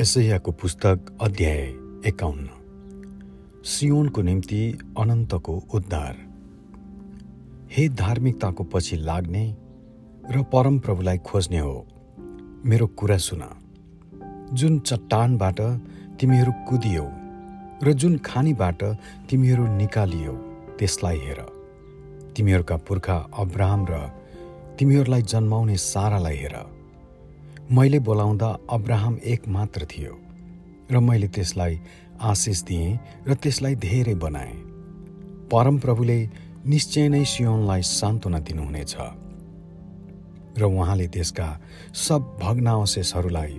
यसैयाको 0.00 0.52
पुस्तक 0.52 1.18
अध्याय 1.20 1.58
एकाउन्न। 2.06 2.48
सियोनको 3.64 4.22
निम्ति 4.22 4.78
अनन्तको 4.98 5.62
उद्धार। 5.74 6.16
हे 7.72 7.88
धार्मिकताको 7.88 8.64
पछि 8.64 8.96
लाग्ने 8.96 9.56
र 10.30 10.42
परमप्रभुलाई 10.42 11.18
खोज्ने 11.18 11.58
हो 11.58 11.86
मेरो 12.64 12.86
कुरा 12.86 13.16
सुन। 13.16 13.44
जुन 14.52 14.78
चट्टानबाट 14.78 15.60
तिमीहरू 16.20 16.52
कुदियौ 16.68 17.06
र 17.84 17.92
जुन 17.92 18.18
खानीबाट 18.18 18.84
तिमीहरू 19.30 19.66
निकालियौ 19.76 20.32
त्यसलाई 20.78 21.18
हेर। 21.18 21.40
तिमीहरूका 22.36 22.76
पुर्खा 22.76 23.26
अब्राहम 23.38 23.86
र 23.90 24.08
तिमीहरूलाई 24.78 25.22
जन्माउने 25.22 25.76
सारालाई 25.76 26.36
हेर। 26.36 26.79
मैले 27.72 27.98
बोलाउँदा 27.98 28.46
अब्राहम 28.70 29.16
एक 29.24 29.46
मात्र 29.48 29.86
थियो 29.90 30.14
र 30.90 30.98
मैले 30.98 31.26
त्यसलाई 31.28 31.78
आशिष 32.20 32.62
दिएँ 32.66 32.98
र 33.28 33.34
त्यसलाई 33.34 33.74
धेरै 33.74 34.14
बनाएँ। 34.14 34.54
परमप्रभुले 35.46 36.18
निश्चय 36.66 37.08
नै 37.08 37.22
सियोनलाई 37.24 37.82
सान्त्वना 37.86 38.38
दिनुहुनेछ 38.42 38.94
र 40.58 40.62
उहाँले 40.66 41.06
त्यसका 41.14 41.46
सब 41.94 42.20
भग्नावशेषहरूलाई 42.42 43.52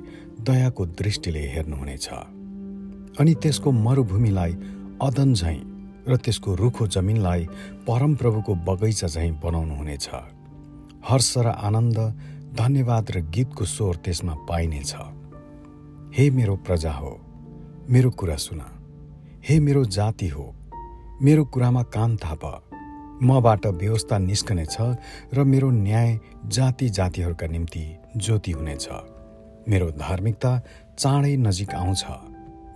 दयाको 0.44 0.86
दृष्टिले 1.00 1.44
हेर्नुहुनेछ 1.56 2.08
अनि 3.16 3.34
त्यसको 3.40 3.72
मरुभूमिलाई 3.72 4.52
अदन 5.08 5.34
झैँ 5.34 5.60
र 6.08 6.18
त्यसको 6.20 6.56
रुखो 6.60 6.88
जमिनलाई 6.92 7.48
परमप्रभुको 7.88 8.56
बगैँचा 8.68 9.08
झैँ 9.08 9.32
बनाउनुहुनेछ। 9.44 10.10
हर्ष 11.08 11.32
र 11.38 11.48
आनन्द 11.48 11.98
धन्यवाद 12.58 13.12
र 13.12 13.20
गीतको 13.22 13.66
स्वर 13.66 13.96
त्यसमा 13.96 14.34
पाइनेछ 14.50 14.96
हे 16.18 16.30
मेरो 16.30 16.56
प्रजा 16.56 16.92
हो 16.92 17.12
मेरो 17.90 18.10
कुरा 18.12 18.36
सुन। 18.36 18.62
हे 19.50 19.60
मेरो 19.60 19.86
जाति 19.86 20.28
हो 20.28 20.56
मेरो 21.22 21.46
कुरामा 21.46 21.84
कान 21.84 22.18
थाप। 22.18 22.70
मबाट 23.24 23.66
व्यवस्था 23.66 24.18
निस्कनेछ 24.18 24.78
र 25.34 25.44
मेरो 25.44 25.72
न्याय 25.72 26.20
जाति 26.46 26.90
जातिहरूका 26.90 27.48
निम्ति 27.48 27.86
ज्योति 28.18 28.52
हुनेछ। 28.52 28.88
मेरो 29.70 29.92
धार्मिकता 29.92 30.62
चाँडै 31.00 31.36
नजिक 31.38 31.76
आउँछ। 31.76 32.06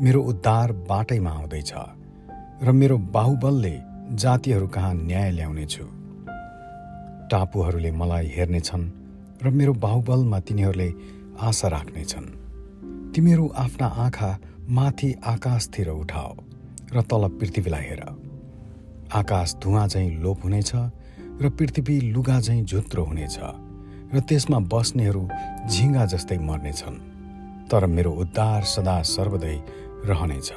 मेरो 0.01 0.21
उद्धार 0.23 0.71
बाटैमा 0.71 1.31
आउँदैछ 1.31 1.73
र 2.63 2.71
मेरो 2.71 2.97
बाहुबलले 2.97 3.79
जातिहरू 4.11 4.67
कहाँ 4.67 4.93
न्याय 4.93 5.31
ल्याउनेछु। 5.31 5.83
टापुहरूले 7.27 7.91
मलाई 7.91 8.27
हेर्नेछन्। 8.27 9.04
र 9.43 9.49
मेरो 9.49 9.73
बाहुबलमा 9.73 10.39
तिनीहरूले 10.39 10.89
आशा 11.39 11.67
राख्नेछन्। 11.67 12.27
तिमीहरू 13.13 13.45
आफ्ना 13.55 13.87
आँखा 13.87 14.29
माथि 14.69 15.09
आकाशतिर 15.23 15.89
उठाओ 15.89 16.31
र 16.93 17.01
तल 17.01 17.23
पृथ्वीलाई 17.39 17.83
हेर। 17.83 18.03
आकाश 19.13 19.55
धुवा 19.61 19.87
झैँ 19.87 20.09
लोप 20.23 20.43
हुनेछ 20.43 20.71
र 21.41 21.49
पृथ्वी 21.49 21.95
लुगा 22.13 22.39
झैँ 22.39 22.63
झुत्रो 22.63 23.03
हुनेछ 23.03 23.37
र 24.13 24.19
त्यसमा 24.19 24.59
बस्नेहरू 24.71 25.23
झिङ्गा 25.69 26.05
जस्तै 26.05 26.37
मर्नेछन्। 26.37 26.97
तर 27.69 27.85
मेरो 27.85 28.11
उद्धार 28.11 28.61
सदा 28.63 29.01
सर्वदै 29.01 29.57
रहनेछ 30.05 30.49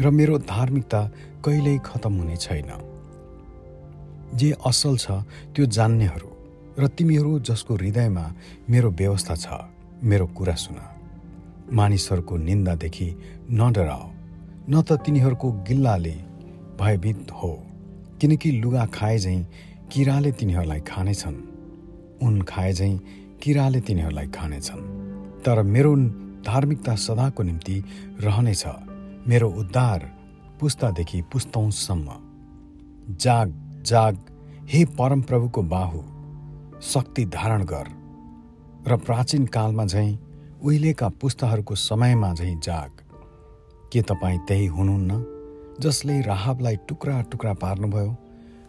र 0.00 0.10
मेरो 0.10 0.38
धार्मिकता 0.38 1.00
कहिल्यै 1.44 1.78
खतम 1.84 2.12
हुने 2.16 2.36
छैन। 2.36 2.70
जे 4.36 4.50
असल 4.66 4.96
छ 4.96 5.06
त्यो 5.54 5.66
जान्नेहरू 5.66 6.28
र 6.78 6.86
तिमीहरू 6.88 7.38
जसको 7.40 7.74
हृदयमा 7.74 8.24
मेरो 8.70 8.90
व्यवस्था 8.90 9.34
छ 9.34 9.46
मेरो 10.04 10.26
कुरा 10.26 10.54
सुन। 10.54 10.76
मानिसहरूको 11.72 12.36
निन्दादेखि 12.36 13.08
नडराओ 13.50 14.04
न 14.70 14.82
त 14.82 14.92
तिनीहरूको 15.04 15.52
गिल्लाले 15.68 16.16
भयभीत 16.80 17.30
हो 17.32 17.52
किनकि 18.20 18.50
लुगा 18.50 18.84
खाए 18.86 19.18
झैँ 19.18 19.40
किराले 19.92 20.32
तिनीहरूलाई 20.32 20.80
खानेछन्। 20.80 21.36
उन 22.22 22.42
खाए 22.42 22.72
झैँ 22.72 22.98
किराले 23.42 23.80
तिनीहरूलाई 23.80 24.26
खानेछन्। 24.26 24.82
तर 25.44 25.62
मेरो 25.62 25.96
धार्मिकता 26.46 26.94
सदाको 26.96 27.42
निम्ति 27.42 27.76
रहनेछ 28.20 28.64
मेरो 29.28 29.48
उद्धार 29.50 30.00
पुस्तादेखि 30.60 31.22
पुस्तौँसम्म 31.32 32.08
जाग 33.16 33.48
जाग 33.86 34.14
हे 34.70 34.84
परमप्रभुको 34.98 35.62
बाहु! 35.62 36.15
शक्ति 36.82 37.24
धारण 37.24 37.64
गर 37.64 37.88
र 38.88 38.96
प्राचीन 38.96 39.46
कालमा 39.46 39.84
झैँ 39.84 40.18
उहिलेका 40.62 41.08
पुस्ताहरूको 41.08 41.74
समयमा 41.74 42.32
झैँ 42.34 42.54
जाग। 42.62 42.90
के 43.92 44.02
तपाईँ 44.02 44.38
त्यही 44.38 44.66
हुनुहुन्न 44.66 45.24
जसले 45.80 46.20
राहबलाई 46.20 46.76
टुक्रा 46.76 47.20
टुक्रा 47.22 47.52
पार्नुभयो 47.52 48.16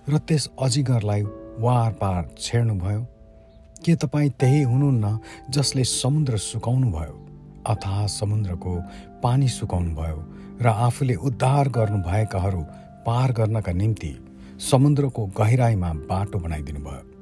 र 0.09 0.17
त्यस 0.17 0.49
अजिगरलाई 0.59 1.21
वार 1.59 1.91
पार 1.93 2.29
छेड्नुभयो? 2.39 3.01
के 3.85 3.95
तपाईँ 3.95 4.29
त्यही 4.29 4.61
हुनुहुन्न 4.61 5.19
जसले 5.49 5.83
समुद्र 5.83 6.37
सुकाउनु 6.37 6.91
भयो 6.91 7.27
अथाह 7.67 8.05
समुद्रको 8.07 8.75
पानी 9.23 9.47
सुकाउनु 9.47 9.95
भयो 9.95 10.23
र 10.61 10.67
आफूले 10.67 11.15
उद्धार 11.15 11.69
गर्नुभएकाहरू 11.69 12.61
पार 13.05 13.31
गर्नका 13.31 13.71
निम्ति 13.71 14.15
समुद्रको 14.71 15.25
गहिराईमा 15.25 15.93
बाटो 15.93 16.39
बनाइदिनु 16.39 16.79
भयो 16.79 17.16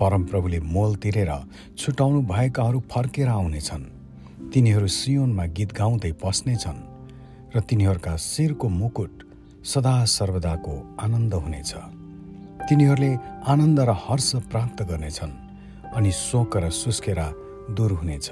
परमप्रभुले 0.00 0.60
मोल 0.74 0.94
तिरेर 1.02 1.32
छुटाउनु 1.78 2.20
भएकाहरू 2.32 2.80
फर्केर 2.92 3.28
आउनेछन्। 3.28 3.84
तिनीहरू 4.52 4.86
सियोनमा 4.88 5.44
गीत 5.56 5.70
गाउँदै 5.72 6.12
पस्नेछन् 6.22 6.80
र 7.54 7.60
तिनीहरूका 7.60 8.16
शिरको 8.16 8.68
मुकुट 8.80 9.12
सदा 9.64 9.94
सर्वदाको 10.08 10.74
आनन्द 11.00 11.34
हुनेछ। 11.34 11.72
तिनीहरूले 12.68 13.12
आनन्द 13.46 13.78
र 13.80 13.90
हर्ष 14.04 14.30
प्राप्त 14.50 14.78
गर्नेछन् 14.90 15.34
अनि 15.96 16.10
शोक 16.12 16.56
र 16.56 16.70
सुस्केरा 16.72 17.26
दूर 17.76 17.92
हुनेछ। 17.92 18.28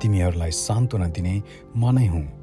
तिमीहरूलाई 0.00 0.50
सान्त्वना 0.50 1.08
दिने 1.16 1.34
म 1.76 1.90
नै 1.90 2.06
हुँ। 2.06 2.41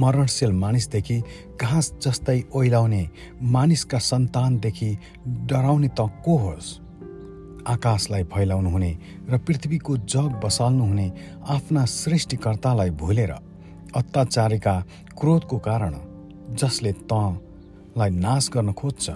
मरणशील 0.00 0.52
मानिसदेखि 0.52 1.22
घाँस 1.60 1.92
जस्तै 2.02 2.42
ओइलाउने 2.54 3.10
मानिसका 3.42 3.98
सन्तानदेखि 3.98 4.98
डराउने 5.26 5.88
त 5.88 6.00
को 6.00 6.36
होस्? 6.36 6.80
आकाशलाई 7.66 8.22
फैलाउनु 8.24 8.70
हुने 8.70 8.98
र 9.30 9.38
पृथ्वीको 9.38 9.96
जग 9.96 10.40
बसाल्नु 10.44 10.84
हुने 10.84 11.12
आफ्ना 11.48 11.84
सृष्टिकर्तालाई 11.84 12.90
भुलेर 12.90 13.30
अत्याचारीका 13.96 14.84
क्रोधको 15.20 15.58
कारण 15.58 15.94
जसले 16.54 16.92
तँलाई 16.92 18.10
नाश 18.10 18.50
गर्न 18.54 18.72
खोज्छ 18.72 19.10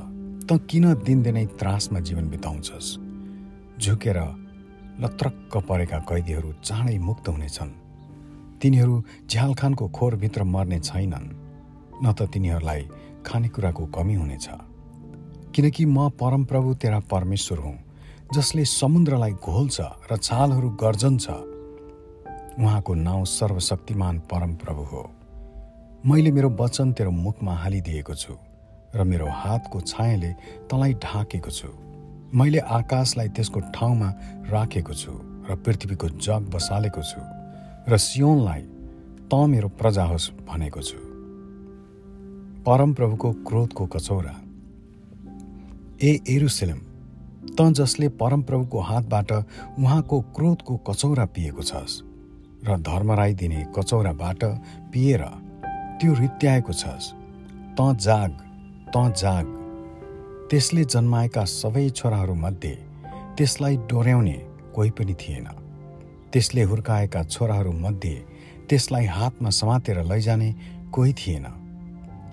त 0.48 0.66
किन 0.70 0.94
दिनदिनै 0.94 1.46
त्रासमा 1.46 2.00
जीवन 2.00 2.28
बिताउँछस्? 2.30 2.96
झुकेर 3.80 4.18
लत्रक्क 5.00 5.56
परेका 5.56 5.98
कैदीहरू 5.98 6.52
चाँडै 6.64 6.98
मुक्त 6.98 7.28
हुनेछन्। 7.28 7.87
तिनीहरू 8.62 9.02
झ्यालखानको 9.30 9.88
खोरभित्र 9.88 10.42
मर्ने 10.44 10.78
छैनन् 10.80 11.28
न 12.04 12.12
त 12.12 12.28
तिनीहरूलाई 12.32 12.82
खानेकुराको 13.26 13.86
कमी 13.96 14.14
हुनेछ। 14.14 14.48
किनकि 15.54 15.84
म 15.86 16.08
परमप्रभु 16.20 16.74
तेरा 16.82 16.98
परमेश्वर 17.10 17.58
हुँ 17.58 17.76
जसले 18.34 18.64
समुद्रलाई 18.64 19.32
घोल्छ 19.32 19.80
र 20.10 20.16
छालहरू 20.16 20.68
गर्जन्छ 20.82 21.26
उहाँको 22.58 22.94
नाउँ 22.94 23.24
सर्वशक्तिमान 23.24 24.18
परमप्रभु 24.30 24.82
हो। 24.82 25.02
मैले 26.06 26.30
मेरो 26.30 26.50
वचन 26.60 26.92
तेरो 26.92 27.10
मुखमा 27.10 27.54
हालिदिएको 27.54 28.14
छु 28.14 28.34
र 28.94 29.04
मेरो 29.04 29.26
हातको 29.30 29.80
छायाले 29.80 30.32
तँलाई 30.70 30.92
ढाकेको 31.04 31.50
छु। 31.50 31.68
मैले 32.34 32.58
आकाशलाई 32.58 33.28
त्यसको 33.36 33.60
ठाउँमा 33.74 34.08
राखेको 34.52 34.94
छु 34.94 35.12
र 35.48 35.56
पृथ्वीको 35.64 36.08
जग 36.20 36.42
बसालेको 36.54 37.02
छु। 37.02 37.20
र 37.88 37.96
सियोनलाई 37.96 38.62
त 39.30 39.34
मेरो 39.48 39.68
प्रजा 39.80 40.02
होस् 40.04 40.30
भनेको 40.48 40.80
छु। 40.82 40.98
परमप्रभुको 42.64 43.28
क्रोधको 43.48 43.84
कचौरा 43.86 44.34
ए 46.02 46.10
एरुसेलम 46.28 46.80
त 47.56 47.58
जसले 47.78 48.08
परमप्रभुको 48.20 48.80
हातबाट 48.80 49.32
उहाँको 49.32 50.20
क्रोधको 50.36 50.76
कचौरा 50.88 51.24
पिएको 51.34 51.62
छस् 51.62 51.94
र 52.68 52.76
धर्मराई 52.88 53.34
दिने 53.34 53.60
कचौराबाट 53.76 54.44
पिएर 54.92 55.22
त्यो 56.00 56.12
रित्याएको 56.14 56.72
छस् 56.72 57.12
त 57.76 57.80
जाग 58.06 58.32
त 58.92 58.96
जाग। 59.16 59.46
त्यसले 60.50 60.84
जन्माएका 60.84 61.44
सबै 61.52 61.88
छोराहरूमध्ये 61.90 62.74
त्यसलाई 63.36 63.76
डोर्याउने 63.88 64.36
कोही 64.74 64.90
पनि 64.90 65.14
थिएन। 65.14 65.48
त्यसले 66.32 66.62
हुर्काएका 66.62 67.22
छोराहरूमध्ये 67.22 68.24
त्यसलाई 68.68 69.06
हातमा 69.06 69.50
समातेर 69.50 70.02
लैजाने 70.04 70.54
कोही 70.92 71.12
थिएन। 71.12 71.46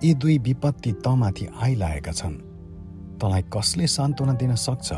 यी 0.03 0.13
दुई 0.13 0.37
विपत्ति 0.37 0.91
तँमाथि 0.91 1.47
आइलागेका 1.61 2.11
छन्। 2.11 2.33
तँलाई 3.19 3.41
कसले 3.41 3.87
सान्त्वना 3.87 4.33
दिन 4.33 4.55
सक्छ? 4.55 4.93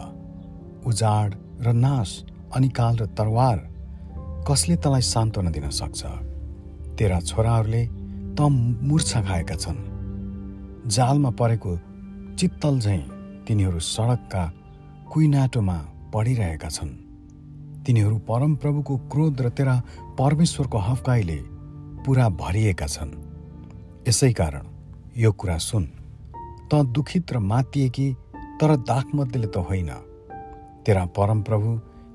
उजाड 0.85 1.35
र 1.61 1.73
नाश 1.73 2.23
अनिकाल 2.55 2.97
र 2.97 3.05
तरवार 3.05 3.57
कसले 4.47 4.75
तँलाई 4.75 5.01
सान्त्वना 5.01 5.49
दिन 5.49 5.69
सक्छ? 5.69 6.05
तेरा 6.97 7.19
छोराहरूले 7.19 7.85
त 8.35 8.41
मूर्छा 8.41 9.21
खाएका 9.21 9.55
छन्। 9.55 9.79
जालमा 10.87 11.29
परेको 11.29 11.77
चित्तल 12.35 12.79
झैँ 12.79 13.01
तिनीहरू 13.47 13.79
सडकका 13.79 14.53
कुइनाटोमा 15.13 15.77
पढिरहेका 16.13 16.69
छन्। 16.69 17.06
तिनीहरू 17.87 18.17
परमप्रभुको 18.27 18.95
क्रोध 19.07 19.41
र 19.41 19.49
तेरा 19.49 19.75
परमेश्वरको 20.19 20.77
हफकाईले 20.77 21.37
पुरा 22.03 22.27
भरिएका 22.29 22.85
छन्। 22.85 23.11
यसै 24.07 24.31
कारण 24.33 24.65
यो 25.15 25.31
कुरा 25.31 25.57
सुन। 25.57 25.85
त 26.67 26.83
दुखित 26.91 27.31
र 27.31 27.39
मातिएकी 27.39 28.07
तर 28.59 28.75
दाखमध्येले 28.83 29.47
त 29.47 29.63
होइन। 29.63 29.89
तेरा 30.83 31.05
परमप्रभु 31.15 31.69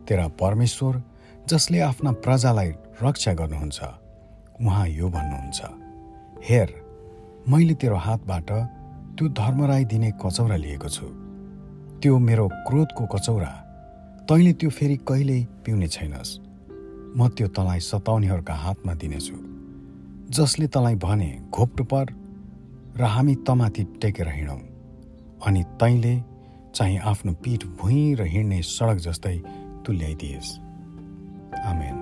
तेरा 0.08 0.28
परमेश्वर 0.36 1.02
जसले 1.48 1.80
आफ्ना 1.80 2.12
प्रजालाई 2.20 2.70
रक्षा 3.02 3.32
गर्नुहुन्छ 3.32 3.80
उहाँ 4.60 4.88
यो 4.88 5.08
भन्नुहुन्छ 5.08 5.60
हेर 6.48 6.69
मैले 7.48 7.74
तेरो 7.80 7.96
हातबाट 7.96 8.50
त्यो 9.16 9.28
धर्मराई 9.40 9.84
दिने 9.84 10.10
कचौरा 10.20 10.56
लिएको 10.56 10.88
छु। 10.88 11.06
त्यो 12.00 12.19
मेरो 12.19 12.48
क्रोधको 12.69 13.06
कचौरा 13.06 13.52
तैँले 14.28 14.52
त्यो 14.52 14.70
फेरि 14.70 14.96
कहिल्यै 14.96 15.46
पिउने 15.64 15.88
छैनस्। 15.88 16.38
म 17.19 17.28
त्यो 17.28 17.48
तँलाई 17.48 17.80
सताउनेहरूका 17.80 18.54
हातमा 18.54 18.94
दिनेछु। 18.94 19.36
जसले 20.30 20.66
तँलाई 20.66 20.94
भने 20.94 21.30
घोप्टो 21.50 21.84
पर 21.84 22.06
र 22.96 23.02
हामी 23.02 23.34
तमाथि 23.34 23.84
टेकेर 23.84 24.28
हिँडौँ। 24.28 24.60
अनि 25.46 25.62
तैँले 25.62 26.14
चाहिँ 26.74 26.98
आफ्नो 26.98 27.32
पिठ 27.32 27.66
भुइँ 27.66 28.14
र 28.16 28.22
हिँड्ने 28.22 28.62
सडक 28.62 28.96
जस्तै 28.96 29.36
तुल्याइदिएस्। 29.86 30.58
आमेन। 31.66 32.01